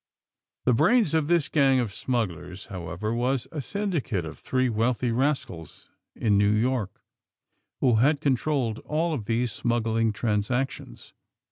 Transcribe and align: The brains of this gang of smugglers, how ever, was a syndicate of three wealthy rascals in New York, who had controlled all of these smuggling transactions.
The 0.65 0.73
brains 0.73 1.13
of 1.13 1.27
this 1.27 1.47
gang 1.47 1.79
of 1.79 1.93
smugglers, 1.93 2.65
how 2.73 2.89
ever, 2.89 3.13
was 3.13 3.47
a 3.51 3.61
syndicate 3.61 4.25
of 4.25 4.39
three 4.39 4.67
wealthy 4.67 5.11
rascals 5.11 5.89
in 6.15 6.39
New 6.39 6.49
York, 6.49 7.03
who 7.81 7.97
had 7.97 8.19
controlled 8.19 8.79
all 8.79 9.13
of 9.13 9.25
these 9.25 9.51
smuggling 9.51 10.11
transactions. 10.11 11.13